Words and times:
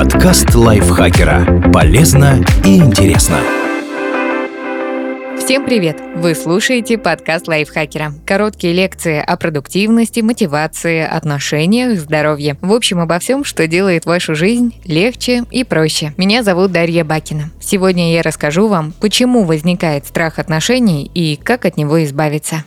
Подкаст 0.00 0.54
лайфхакера. 0.54 1.70
Полезно 1.74 2.42
и 2.64 2.78
интересно. 2.78 3.36
Всем 5.38 5.66
привет! 5.66 6.00
Вы 6.16 6.34
слушаете 6.34 6.96
подкаст 6.96 7.46
лайфхакера. 7.46 8.14
Короткие 8.24 8.72
лекции 8.72 9.18
о 9.18 9.36
продуктивности, 9.36 10.20
мотивации, 10.20 11.02
отношениях, 11.02 11.98
здоровье. 12.00 12.56
В 12.62 12.72
общем, 12.72 13.00
обо 13.00 13.18
всем, 13.18 13.44
что 13.44 13.66
делает 13.66 14.06
вашу 14.06 14.34
жизнь 14.34 14.74
легче 14.86 15.44
и 15.50 15.64
проще. 15.64 16.14
Меня 16.16 16.42
зовут 16.42 16.72
Дарья 16.72 17.04
Бакина. 17.04 17.50
Сегодня 17.60 18.14
я 18.14 18.22
расскажу 18.22 18.68
вам, 18.68 18.94
почему 19.02 19.44
возникает 19.44 20.06
страх 20.06 20.38
отношений 20.38 21.10
и 21.12 21.36
как 21.36 21.66
от 21.66 21.76
него 21.76 22.02
избавиться. 22.02 22.64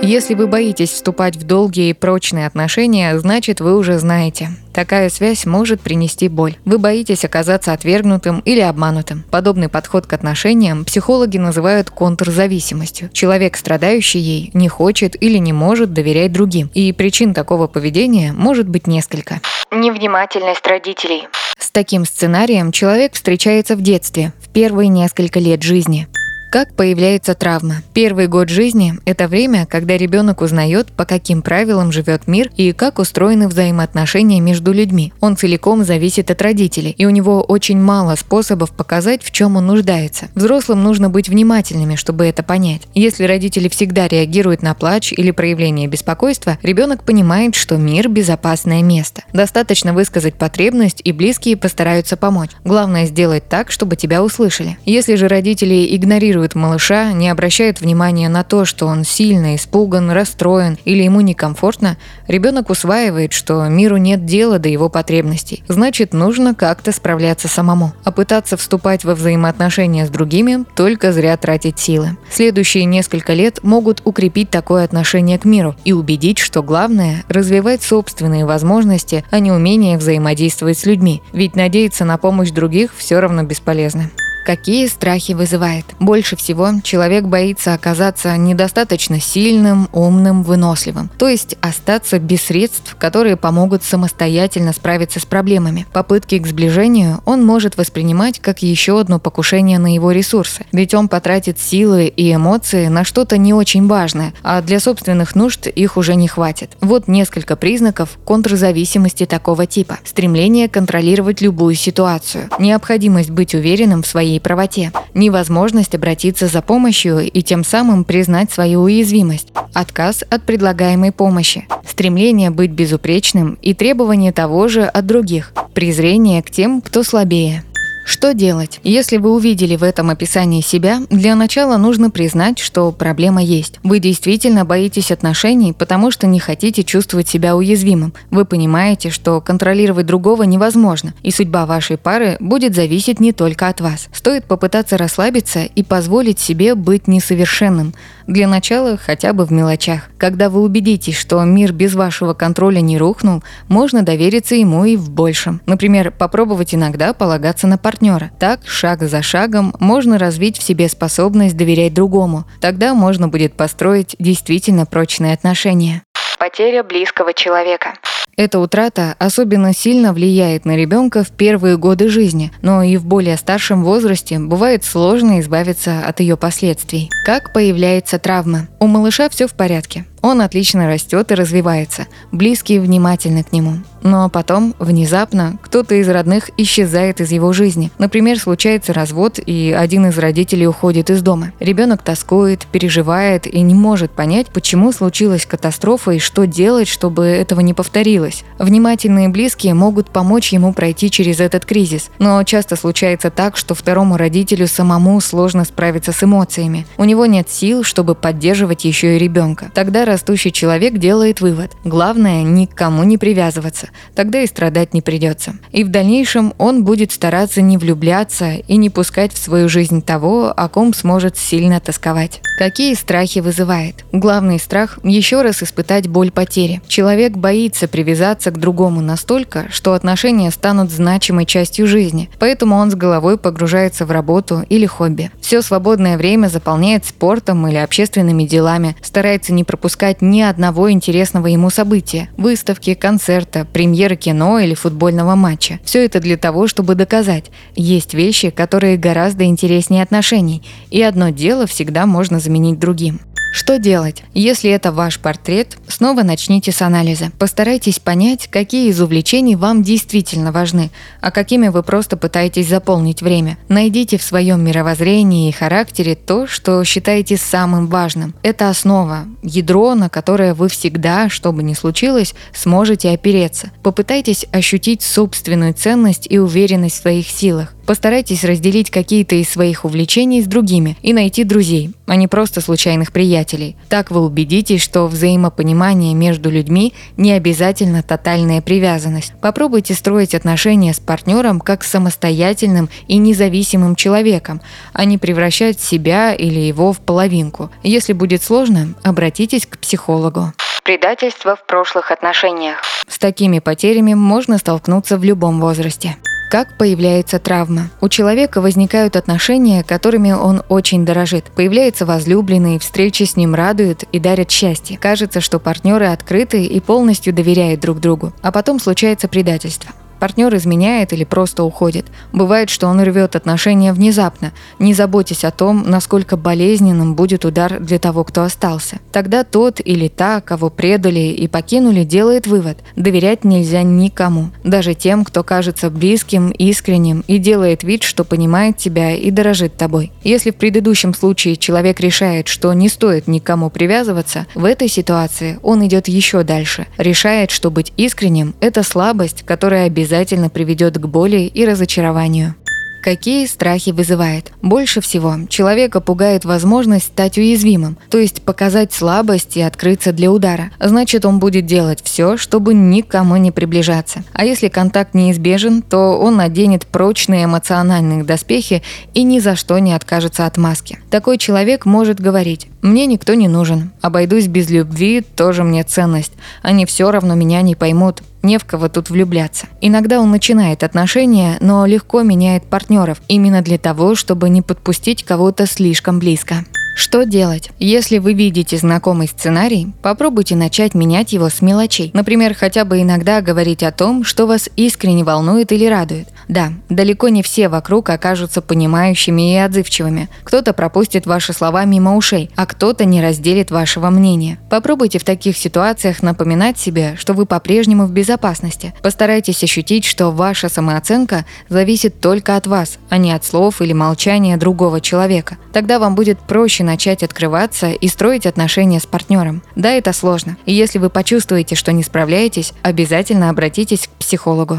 Если 0.00 0.34
вы 0.34 0.46
боитесь 0.46 0.90
вступать 0.90 1.36
в 1.36 1.42
долгие 1.42 1.90
и 1.90 1.92
прочные 1.92 2.46
отношения, 2.46 3.18
значит 3.18 3.60
вы 3.60 3.76
уже 3.76 3.98
знаете. 3.98 4.50
Такая 4.72 5.10
связь 5.10 5.44
может 5.44 5.80
принести 5.80 6.28
боль. 6.28 6.56
Вы 6.64 6.78
боитесь 6.78 7.24
оказаться 7.24 7.72
отвергнутым 7.72 8.40
или 8.40 8.60
обманутым. 8.60 9.24
Подобный 9.30 9.68
подход 9.68 10.06
к 10.06 10.12
отношениям 10.12 10.84
психологи 10.84 11.36
называют 11.38 11.90
контрзависимостью. 11.90 13.10
Человек, 13.12 13.56
страдающий 13.56 14.20
ей, 14.20 14.50
не 14.54 14.68
хочет 14.68 15.20
или 15.20 15.38
не 15.38 15.52
может 15.52 15.92
доверять 15.92 16.32
другим. 16.32 16.70
И 16.74 16.92
причин 16.92 17.34
такого 17.34 17.66
поведения 17.66 18.32
может 18.32 18.68
быть 18.68 18.86
несколько. 18.86 19.40
Невнимательность 19.72 20.66
родителей. 20.66 21.26
С 21.58 21.70
таким 21.72 22.04
сценарием 22.04 22.70
человек 22.70 23.14
встречается 23.14 23.74
в 23.74 23.82
детстве, 23.82 24.32
в 24.40 24.48
первые 24.48 24.88
несколько 24.88 25.40
лет 25.40 25.62
жизни. 25.62 26.06
Как 26.50 26.72
появляется 26.72 27.34
травма? 27.34 27.82
Первый 27.92 28.26
год 28.26 28.48
жизни– 28.48 28.94
это 29.04 29.28
время, 29.28 29.66
когда 29.66 29.98
ребенок 29.98 30.40
узнает, 30.40 30.90
по 30.90 31.04
каким 31.04 31.42
правилам 31.42 31.92
живет 31.92 32.26
мир 32.26 32.50
и 32.56 32.72
как 32.72 32.98
устроены 32.98 33.48
взаимоотношения 33.48 34.40
между 34.40 34.72
людьми. 34.72 35.12
Он 35.20 35.36
целиком 35.36 35.84
зависит 35.84 36.30
от 36.30 36.40
родителей, 36.40 36.94
и 36.96 37.04
у 37.04 37.10
него 37.10 37.42
очень 37.42 37.78
мало 37.78 38.14
способов 38.14 38.70
показать, 38.70 39.22
в 39.22 39.30
чем 39.30 39.56
он 39.56 39.66
нуждается. 39.66 40.28
Взрослым 40.34 40.82
нужно 40.82 41.10
быть 41.10 41.28
внимательными, 41.28 41.96
чтобы 41.96 42.24
это 42.24 42.42
понять. 42.42 42.80
Если 42.94 43.24
родители 43.24 43.68
всегда 43.68 44.08
реагируют 44.08 44.62
на 44.62 44.72
плач 44.72 45.12
или 45.12 45.32
проявление 45.32 45.86
беспокойства, 45.86 46.56
ребенок 46.62 47.04
понимает, 47.04 47.56
что 47.56 47.76
мир– 47.76 48.08
безопасное 48.08 48.82
место. 48.82 49.22
Достаточно 49.34 49.92
высказать 49.92 50.36
потребность, 50.36 51.02
и 51.04 51.12
близкие 51.12 51.58
постараются 51.58 52.16
помочь. 52.16 52.52
Главное 52.64 53.04
сделать 53.04 53.46
так, 53.50 53.70
чтобы 53.70 53.96
тебя 53.96 54.24
услышали. 54.24 54.78
Если 54.86 55.14
же 55.16 55.28
родители 55.28 55.94
игнорируют 55.94 56.37
игнорирует 56.38 56.54
малыша, 56.54 57.12
не 57.12 57.28
обращает 57.28 57.80
внимания 57.80 58.28
на 58.28 58.44
то, 58.44 58.64
что 58.64 58.86
он 58.86 59.04
сильно 59.04 59.56
испуган, 59.56 60.10
расстроен 60.10 60.78
или 60.84 61.02
ему 61.02 61.20
некомфортно, 61.20 61.96
ребенок 62.28 62.70
усваивает, 62.70 63.32
что 63.32 63.66
миру 63.68 63.96
нет 63.96 64.24
дела 64.24 64.58
до 64.58 64.68
его 64.68 64.88
потребностей. 64.88 65.64
Значит, 65.68 66.12
нужно 66.12 66.54
как-то 66.54 66.92
справляться 66.92 67.48
самому. 67.48 67.92
А 68.04 68.12
пытаться 68.12 68.56
вступать 68.56 69.04
во 69.04 69.14
взаимоотношения 69.14 70.06
с 70.06 70.10
другими– 70.10 70.64
только 70.76 71.12
зря 71.12 71.36
тратить 71.36 71.78
силы. 71.78 72.16
Следующие 72.30 72.84
несколько 72.84 73.34
лет 73.34 73.62
могут 73.64 74.02
укрепить 74.04 74.50
такое 74.50 74.84
отношение 74.84 75.38
к 75.38 75.44
миру 75.44 75.74
и 75.84 75.92
убедить, 75.92 76.38
что 76.38 76.62
главное– 76.62 77.24
развивать 77.28 77.82
собственные 77.82 78.46
возможности, 78.46 79.24
а 79.30 79.40
не 79.40 79.50
умение 79.50 79.98
взаимодействовать 79.98 80.78
с 80.78 80.86
людьми. 80.86 81.22
Ведь 81.32 81.56
надеяться 81.56 82.04
на 82.04 82.16
помощь 82.16 82.50
других 82.50 82.94
все 82.96 83.18
равно 83.18 83.42
бесполезно. 83.42 84.10
Какие 84.48 84.86
страхи 84.86 85.32
вызывает? 85.32 85.84
Больше 86.00 86.34
всего 86.34 86.70
человек 86.82 87.24
боится 87.24 87.74
оказаться 87.74 88.34
недостаточно 88.38 89.20
сильным, 89.20 89.90
умным, 89.92 90.42
выносливым, 90.42 91.10
то 91.18 91.28
есть 91.28 91.56
остаться 91.60 92.18
без 92.18 92.44
средств, 92.44 92.96
которые 92.98 93.36
помогут 93.36 93.84
самостоятельно 93.84 94.72
справиться 94.72 95.20
с 95.20 95.26
проблемами. 95.26 95.84
Попытки 95.92 96.38
к 96.38 96.46
сближению 96.46 97.20
он 97.26 97.44
может 97.44 97.76
воспринимать 97.76 98.38
как 98.38 98.62
еще 98.62 98.98
одно 98.98 99.18
покушение 99.18 99.78
на 99.78 99.92
его 99.92 100.12
ресурсы, 100.12 100.64
ведь 100.72 100.94
он 100.94 101.08
потратит 101.08 101.60
силы 101.60 102.06
и 102.06 102.32
эмоции 102.32 102.86
на 102.86 103.04
что-то 103.04 103.36
не 103.36 103.52
очень 103.52 103.86
важное, 103.86 104.32
а 104.42 104.62
для 104.62 104.80
собственных 104.80 105.34
нужд 105.34 105.66
их 105.66 105.98
уже 105.98 106.14
не 106.14 106.26
хватит. 106.26 106.70
Вот 106.80 107.06
несколько 107.06 107.54
признаков 107.54 108.18
контрзависимости 108.24 109.26
такого 109.26 109.66
типа. 109.66 109.98
Стремление 110.06 110.70
контролировать 110.70 111.42
любую 111.42 111.74
ситуацию, 111.74 112.48
необходимость 112.58 113.28
быть 113.28 113.54
уверенным 113.54 114.02
в 114.02 114.06
своей 114.06 114.37
своей 114.38 114.40
правоте, 114.40 114.92
невозможность 115.14 115.94
обратиться 115.94 116.46
за 116.46 116.62
помощью 116.62 117.20
и 117.20 117.42
тем 117.42 117.64
самым 117.64 118.04
признать 118.04 118.50
свою 118.50 118.82
уязвимость, 118.82 119.48
отказ 119.74 120.24
от 120.30 120.42
предлагаемой 120.44 121.12
помощи, 121.12 121.66
стремление 121.86 122.50
быть 122.50 122.70
безупречным 122.70 123.58
и 123.62 123.74
требование 123.74 124.32
того 124.32 124.68
же 124.68 124.84
от 124.84 125.06
других, 125.06 125.52
презрение 125.74 126.42
к 126.42 126.50
тем, 126.50 126.80
кто 126.80 127.02
слабее. 127.02 127.64
Что 128.08 128.32
делать? 128.32 128.80
Если 128.84 129.18
вы 129.18 129.34
увидели 129.34 129.76
в 129.76 129.82
этом 129.82 130.08
описании 130.08 130.62
себя, 130.62 131.02
для 131.10 131.36
начала 131.36 131.76
нужно 131.76 132.08
признать, 132.08 132.58
что 132.58 132.90
проблема 132.90 133.42
есть. 133.42 133.78
Вы 133.82 133.98
действительно 133.98 134.64
боитесь 134.64 135.10
отношений, 135.10 135.74
потому 135.74 136.10
что 136.10 136.26
не 136.26 136.40
хотите 136.40 136.84
чувствовать 136.84 137.28
себя 137.28 137.54
уязвимым. 137.54 138.14
Вы 138.30 138.46
понимаете, 138.46 139.10
что 139.10 139.42
контролировать 139.42 140.06
другого 140.06 140.44
невозможно, 140.44 141.12
и 141.22 141.30
судьба 141.30 141.66
вашей 141.66 141.98
пары 141.98 142.38
будет 142.40 142.74
зависеть 142.74 143.20
не 143.20 143.34
только 143.34 143.68
от 143.68 143.82
вас. 143.82 144.08
Стоит 144.10 144.46
попытаться 144.46 144.96
расслабиться 144.96 145.64
и 145.64 145.82
позволить 145.82 146.40
себе 146.40 146.74
быть 146.74 147.08
несовершенным. 147.08 147.92
Для 148.26 148.48
начала 148.48 148.96
хотя 148.96 149.34
бы 149.34 149.44
в 149.44 149.52
мелочах. 149.52 150.08
Когда 150.16 150.48
вы 150.48 150.62
убедитесь, 150.62 151.16
что 151.16 151.42
мир 151.44 151.72
без 151.72 151.94
вашего 151.94 152.32
контроля 152.32 152.80
не 152.80 152.96
рухнул, 152.96 153.42
можно 153.68 154.02
довериться 154.02 154.54
ему 154.54 154.86
и 154.86 154.96
в 154.96 155.10
большем. 155.10 155.60
Например, 155.66 156.10
попробовать 156.10 156.74
иногда 156.74 157.12
полагаться 157.12 157.66
на 157.66 157.76
партнера. 157.76 157.97
Так, 158.38 158.66
шаг 158.66 159.02
за 159.02 159.22
шагом, 159.22 159.74
можно 159.80 160.18
развить 160.18 160.58
в 160.58 160.62
себе 160.62 160.88
способность 160.88 161.56
доверять 161.56 161.94
другому. 161.94 162.44
Тогда 162.60 162.94
можно 162.94 163.28
будет 163.28 163.54
построить 163.54 164.14
действительно 164.18 164.86
прочные 164.86 165.34
отношения. 165.34 166.02
Потеря 166.38 166.84
близкого 166.84 167.34
человека. 167.34 167.94
Эта 168.38 168.60
утрата 168.60 169.16
особенно 169.18 169.74
сильно 169.74 170.12
влияет 170.12 170.64
на 170.64 170.76
ребенка 170.76 171.24
в 171.24 171.30
первые 171.32 171.76
годы 171.76 172.08
жизни, 172.08 172.52
но 172.62 172.84
и 172.84 172.96
в 172.96 173.04
более 173.04 173.36
старшем 173.36 173.82
возрасте 173.82 174.38
бывает 174.38 174.84
сложно 174.84 175.40
избавиться 175.40 176.04
от 176.06 176.20
ее 176.20 176.36
последствий. 176.36 177.10
Как 177.24 177.52
появляется 177.52 178.20
травма? 178.20 178.68
У 178.78 178.86
малыша 178.86 179.28
все 179.28 179.48
в 179.48 179.54
порядке. 179.54 180.04
Он 180.22 180.40
отлично 180.40 180.86
растет 180.86 181.30
и 181.30 181.34
развивается, 181.34 182.06
близкие 182.32 182.80
внимательны 182.80 183.44
к 183.44 183.52
нему. 183.52 183.78
Но 184.02 184.28
потом, 184.28 184.74
внезапно, 184.78 185.58
кто-то 185.62 185.94
из 185.96 186.08
родных 186.08 186.50
исчезает 186.56 187.20
из 187.20 187.32
его 187.32 187.52
жизни. 187.52 187.90
Например, 187.98 188.38
случается 188.38 188.92
развод, 188.92 189.38
и 189.44 189.74
один 189.76 190.06
из 190.06 190.18
родителей 190.18 190.66
уходит 190.66 191.10
из 191.10 191.22
дома. 191.22 191.52
Ребенок 191.58 192.02
тоскует, 192.02 192.66
переживает 192.66 193.46
и 193.46 193.60
не 193.60 193.74
может 193.74 194.12
понять, 194.12 194.48
почему 194.48 194.92
случилась 194.92 195.46
катастрофа 195.46 196.12
и 196.12 196.18
что 196.18 196.46
делать, 196.46 196.88
чтобы 196.88 197.24
этого 197.26 197.60
не 197.60 197.74
повторилось. 197.74 198.44
Внимательные 198.58 199.28
близкие 199.28 199.74
могут 199.74 200.10
помочь 200.10 200.52
ему 200.52 200.72
пройти 200.72 201.10
через 201.10 201.40
этот 201.40 201.64
кризис. 201.64 202.10
Но 202.18 202.42
часто 202.44 202.76
случается 202.76 203.30
так, 203.30 203.56
что 203.56 203.74
второму 203.74 204.16
родителю 204.16 204.68
самому 204.68 205.20
сложно 205.20 205.64
справиться 205.64 206.12
с 206.12 206.22
эмоциями. 206.22 206.86
У 206.96 207.04
него 207.04 207.26
нет 207.26 207.50
сил, 207.50 207.82
чтобы 207.82 208.14
поддерживать 208.14 208.84
еще 208.84 209.16
и 209.16 209.18
ребенка. 209.18 209.70
Тогда 209.74 210.04
растущий 210.08 210.50
человек 210.50 210.98
делает 210.98 211.40
вывод. 211.40 211.70
Главное, 211.84 212.42
ни 212.42 212.66
к 212.66 212.74
кому 212.74 213.04
не 213.04 213.18
привязываться. 213.18 213.90
Тогда 214.16 214.42
и 214.42 214.46
страдать 214.46 214.94
не 214.94 215.02
придется. 215.02 215.58
И 215.70 215.84
в 215.84 215.88
дальнейшем 215.90 216.54
он 216.58 216.82
будет 216.84 217.12
стараться 217.12 217.60
не 217.60 217.78
влюбляться 217.78 218.54
и 218.54 218.76
не 218.76 218.90
пускать 218.90 219.32
в 219.32 219.38
свою 219.38 219.68
жизнь 219.68 220.02
того, 220.02 220.52
о 220.56 220.68
ком 220.68 220.94
сможет 220.94 221.36
сильно 221.36 221.78
тосковать. 221.78 222.40
Какие 222.58 222.94
страхи 222.94 223.38
вызывает? 223.38 224.04
Главный 224.10 224.58
страх– 224.58 224.98
еще 225.04 225.42
раз 225.42 225.62
испытать 225.62 226.08
боль 226.08 226.30
потери. 226.30 226.82
Человек 226.88 227.36
боится 227.36 227.86
привязаться 227.86 228.50
к 228.50 228.58
другому 228.58 229.00
настолько, 229.00 229.66
что 229.70 229.92
отношения 229.92 230.50
станут 230.50 230.90
значимой 230.90 231.46
частью 231.46 231.86
жизни, 231.86 232.30
поэтому 232.38 232.76
он 232.76 232.90
с 232.90 232.94
головой 232.94 233.38
погружается 233.38 234.06
в 234.06 234.10
работу 234.10 234.64
или 234.68 234.86
хобби. 234.86 235.30
Все 235.40 235.62
свободное 235.62 236.16
время 236.16 236.48
заполняет 236.48 237.04
спортом 237.04 237.68
или 237.68 237.76
общественными 237.76 238.44
делами, 238.44 238.96
старается 239.02 239.52
не 239.52 239.64
пропускать 239.64 239.97
пропускать 239.98 240.22
ни 240.22 240.42
одного 240.42 240.92
интересного 240.92 241.48
ему 241.48 241.70
события– 241.70 242.28
выставки, 242.36 242.94
концерта, 242.94 243.64
премьеры 243.64 244.14
кино 244.14 244.60
или 244.60 244.74
футбольного 244.74 245.34
матча. 245.34 245.80
Все 245.82 246.04
это 246.04 246.20
для 246.20 246.36
того, 246.36 246.68
чтобы 246.68 246.94
доказать, 246.94 247.46
есть 247.74 248.14
вещи, 248.14 248.50
которые 248.50 248.96
гораздо 248.96 249.44
интереснее 249.44 250.04
отношений, 250.04 250.62
и 250.90 251.02
одно 251.02 251.30
дело 251.30 251.66
всегда 251.66 252.06
можно 252.06 252.38
заменить 252.38 252.78
другим. 252.78 253.20
Что 253.52 253.78
делать? 253.78 254.22
Если 254.34 254.70
это 254.70 254.92
ваш 254.92 255.18
портрет, 255.18 255.78
снова 255.88 256.22
начните 256.22 256.70
с 256.70 256.82
анализа. 256.82 257.30
Постарайтесь 257.38 257.98
понять, 257.98 258.48
какие 258.48 258.88
из 258.90 259.00
увлечений 259.00 259.56
вам 259.56 259.82
действительно 259.82 260.52
важны, 260.52 260.90
а 261.20 261.30
какими 261.30 261.68
вы 261.68 261.82
просто 261.82 262.16
пытаетесь 262.16 262.68
заполнить 262.68 263.22
время. 263.22 263.56
Найдите 263.68 264.18
в 264.18 264.22
своем 264.22 264.62
мировоззрении 264.62 265.48
и 265.48 265.52
характере 265.52 266.14
то, 266.14 266.46
что 266.46 266.84
считаете 266.84 267.36
самым 267.36 267.86
важным. 267.86 268.34
Это 268.42 268.68
основа, 268.68 269.24
ядро, 269.42 269.94
на 269.94 270.08
которое 270.08 270.54
вы 270.54 270.68
всегда, 270.68 271.28
что 271.28 271.52
бы 271.52 271.62
ни 271.62 271.74
случилось, 271.74 272.34
сможете 272.54 273.10
опереться. 273.10 273.70
Попытайтесь 273.82 274.46
ощутить 274.52 275.02
собственную 275.02 275.74
ценность 275.74 276.26
и 276.28 276.38
уверенность 276.38 276.96
в 276.96 277.02
своих 277.02 277.28
силах. 277.28 277.74
Постарайтесь 277.88 278.44
разделить 278.44 278.90
какие-то 278.90 279.34
из 279.36 279.48
своих 279.48 279.86
увлечений 279.86 280.42
с 280.42 280.46
другими 280.46 280.98
и 281.00 281.14
найти 281.14 281.42
друзей, 281.42 281.92
а 282.06 282.16
не 282.16 282.28
просто 282.28 282.60
случайных 282.60 283.12
приятелей. 283.12 283.78
Так 283.88 284.10
вы 284.10 284.20
убедитесь, 284.26 284.82
что 284.82 285.06
взаимопонимание 285.06 286.12
между 286.12 286.50
людьми 286.50 286.92
не 287.16 287.32
обязательно 287.32 288.02
тотальная 288.02 288.60
привязанность. 288.60 289.32
Попробуйте 289.40 289.94
строить 289.94 290.34
отношения 290.34 290.92
с 290.92 291.00
партнером 291.00 291.60
как 291.60 291.82
с 291.82 291.88
самостоятельным 291.88 292.90
и 293.06 293.16
независимым 293.16 293.96
человеком, 293.96 294.60
а 294.92 295.06
не 295.06 295.16
превращать 295.16 295.80
себя 295.80 296.34
или 296.34 296.60
его 296.60 296.92
в 296.92 296.98
половинку. 296.98 297.70
Если 297.82 298.12
будет 298.12 298.42
сложно, 298.42 298.96
обратитесь 299.02 299.64
к 299.64 299.78
психологу. 299.78 300.52
Предательство 300.84 301.56
в 301.56 301.64
прошлых 301.64 302.10
отношениях. 302.10 302.82
С 303.08 303.18
такими 303.18 303.60
потерями 303.60 304.12
можно 304.12 304.58
столкнуться 304.58 305.16
в 305.16 305.24
любом 305.24 305.58
возрасте. 305.58 306.18
Как 306.48 306.78
появляется 306.78 307.38
травма? 307.38 307.90
У 308.00 308.08
человека 308.08 308.62
возникают 308.62 309.16
отношения, 309.16 309.84
которыми 309.84 310.32
он 310.32 310.62
очень 310.70 311.04
дорожит. 311.04 311.44
Появляется 311.54 312.06
возлюбленный, 312.06 312.78
встречи 312.78 313.24
с 313.24 313.36
ним 313.36 313.54
радуют 313.54 314.04
и 314.12 314.18
дарят 314.18 314.50
счастье. 314.50 314.96
Кажется, 314.96 315.42
что 315.42 315.58
партнеры 315.58 316.06
открыты 316.06 316.64
и 316.64 316.80
полностью 316.80 317.34
доверяют 317.34 317.80
друг 317.80 318.00
другу. 318.00 318.32
А 318.40 318.50
потом 318.50 318.80
случается 318.80 319.28
предательство. 319.28 319.92
Партнер 320.18 320.54
изменяет 320.56 321.12
или 321.12 321.24
просто 321.24 321.64
уходит. 321.64 322.06
Бывает, 322.32 322.70
что 322.70 322.88
он 322.88 323.00
рвет 323.00 323.36
отношения 323.36 323.92
внезапно, 323.92 324.52
не 324.78 324.94
заботясь 324.94 325.44
о 325.44 325.50
том, 325.50 325.84
насколько 325.86 326.36
болезненным 326.36 327.14
будет 327.14 327.44
удар 327.44 327.80
для 327.80 327.98
того, 327.98 328.24
кто 328.24 328.42
остался. 328.42 328.98
Тогда 329.12 329.44
тот 329.44 329.80
или 329.84 330.08
та, 330.08 330.40
кого 330.40 330.70
предали 330.70 331.20
и 331.20 331.46
покинули, 331.48 332.04
делает 332.04 332.46
вывод– 332.46 332.78
доверять 332.96 333.44
нельзя 333.44 333.82
никому, 333.82 334.50
даже 334.64 334.94
тем, 334.94 335.24
кто 335.24 335.42
кажется 335.42 335.90
близким, 335.90 336.50
искренним 336.50 337.24
и 337.26 337.38
делает 337.38 337.82
вид, 337.82 338.02
что 338.02 338.24
понимает 338.24 338.76
тебя 338.76 339.14
и 339.14 339.30
дорожит 339.30 339.76
тобой. 339.76 340.12
Если 340.22 340.50
в 340.50 340.56
предыдущем 340.56 341.14
случае 341.14 341.56
человек 341.56 342.00
решает, 342.00 342.48
что 342.48 342.72
не 342.72 342.88
стоит 342.88 343.28
никому 343.28 343.70
привязываться, 343.70 344.46
в 344.54 344.64
этой 344.64 344.88
ситуации 344.88 345.58
он 345.62 345.86
идет 345.86 346.08
еще 346.08 346.42
дальше, 346.42 346.86
решает, 346.98 347.50
что 347.50 347.70
быть 347.70 347.92
искренним– 347.96 348.54
это 348.60 348.82
слабость, 348.82 349.42
которая 349.44 349.86
обязательно 349.86 350.07
обязательно 350.08 350.48
приведет 350.48 350.96
к 350.96 351.06
боли 351.06 351.40
и 351.40 351.66
разочарованию. 351.66 352.54
Какие 353.02 353.46
страхи 353.46 353.90
вызывает? 353.90 354.52
Больше 354.62 355.00
всего 355.02 355.36
человека 355.48 356.00
пугает 356.00 356.46
возможность 356.46 357.06
стать 357.06 357.36
уязвимым, 357.36 357.98
то 358.08 358.18
есть 358.18 358.42
показать 358.42 358.92
слабость 358.92 359.56
и 359.56 359.60
открыться 359.60 360.12
для 360.12 360.32
удара. 360.32 360.70
Значит, 360.80 361.26
он 361.26 361.38
будет 361.38 361.66
делать 361.66 362.00
все, 362.02 362.38
чтобы 362.38 362.72
никому 362.72 363.36
не 363.36 363.52
приближаться. 363.52 364.24
А 364.32 364.46
если 364.46 364.68
контакт 364.68 365.14
неизбежен, 365.14 365.82
то 365.82 366.18
он 366.18 366.36
наденет 366.36 366.86
прочные 366.86 367.44
эмоциональные 367.44 368.24
доспехи 368.24 368.82
и 369.12 369.22
ни 369.22 369.38
за 369.40 369.56
что 369.56 369.78
не 369.78 369.92
откажется 369.92 370.46
от 370.46 370.56
маски. 370.56 370.98
Такой 371.10 371.36
человек 371.36 371.84
может 371.84 372.18
говорить 372.18 372.68
«Мне 372.82 373.06
никто 373.06 373.34
не 373.34 373.48
нужен, 373.48 373.90
обойдусь 374.00 374.46
без 374.46 374.70
любви, 374.70 375.20
тоже 375.20 375.64
мне 375.64 375.82
ценность, 375.82 376.32
они 376.62 376.86
все 376.86 377.10
равно 377.10 377.34
меня 377.34 377.60
не 377.62 377.74
поймут, 377.74 378.22
не 378.42 378.58
в 378.58 378.64
кого 378.64 378.88
тут 378.88 379.10
влюбляться. 379.10 379.66
Иногда 379.80 380.20
он 380.20 380.30
начинает 380.30 380.84
отношения, 380.84 381.56
но 381.60 381.84
легко 381.86 382.22
меняет 382.22 382.64
партнеров, 382.64 383.20
именно 383.28 383.62
для 383.62 383.78
того, 383.78 384.14
чтобы 384.14 384.48
не 384.48 384.62
подпустить 384.62 385.24
кого-то 385.24 385.66
слишком 385.66 386.18
близко. 386.18 386.64
Что 386.98 387.24
делать? 387.24 387.70
Если 387.78 388.18
вы 388.18 388.32
видите 388.32 388.76
знакомый 388.76 389.28
сценарий, 389.28 389.92
попробуйте 390.02 390.56
начать 390.56 390.94
менять 390.94 391.32
его 391.32 391.48
с 391.48 391.62
мелочей. 391.62 392.10
Например, 392.12 392.54
хотя 392.54 392.84
бы 392.84 393.00
иногда 393.00 393.40
говорить 393.40 393.84
о 393.84 393.92
том, 393.92 394.24
что 394.24 394.48
вас 394.48 394.68
искренне 394.74 395.22
волнует 395.22 395.70
или 395.70 395.86
радует. 395.86 396.26
Да, 396.48 396.72
далеко 396.88 397.28
не 397.28 397.44
все 397.44 397.68
вокруг 397.68 398.10
окажутся 398.10 398.62
понимающими 398.62 399.54
и 399.54 399.58
отзывчивыми. 399.58 400.28
Кто-то 400.42 400.72
пропустит 400.72 401.24
ваши 401.26 401.52
слова 401.52 401.84
мимо 401.84 402.16
ушей, 402.16 402.50
а 402.56 402.66
кто-то 402.66 403.04
не 403.04 403.22
разделит 403.22 403.70
вашего 403.70 404.10
мнения. 404.10 404.58
Попробуйте 404.68 405.20
в 405.20 405.24
таких 405.24 405.56
ситуациях 405.56 406.22
напоминать 406.22 406.78
себе, 406.78 407.14
что 407.16 407.32
вы 407.32 407.46
по-прежнему 407.46 408.06
в 408.06 408.12
безопасности. 408.12 408.92
Постарайтесь 409.02 409.62
ощутить, 409.62 410.04
что 410.04 410.30
ваша 410.30 410.68
самооценка 410.68 411.44
зависит 411.68 412.18
только 412.20 412.56
от 412.56 412.66
вас, 412.66 412.98
а 413.08 413.18
не 413.18 413.30
от 413.30 413.44
слов 413.44 413.80
или 413.82 413.92
молчания 413.92 414.56
другого 414.56 415.00
человека. 415.00 415.58
Тогда 415.72 416.00
вам 416.00 416.16
будет 416.16 416.40
проще 416.40 416.87
начать 416.88 417.22
открываться 417.22 417.90
и 417.90 418.08
строить 418.08 418.46
отношения 418.46 418.98
с 418.98 419.06
партнером. 419.06 419.62
Да, 419.76 419.90
это 419.90 420.14
сложно. 420.14 420.56
И 420.64 420.72
если 420.72 420.98
вы 420.98 421.10
почувствуете, 421.10 421.74
что 421.74 421.92
не 421.92 422.02
справляетесь, 422.02 422.72
обязательно 422.82 423.50
обратитесь 423.50 424.08
к 424.08 424.10
психологу. 424.18 424.78